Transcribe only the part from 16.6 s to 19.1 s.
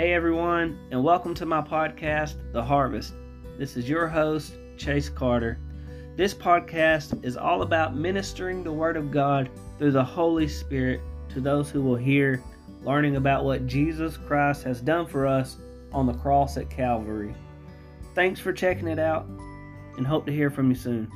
Calvary. Thanks for checking it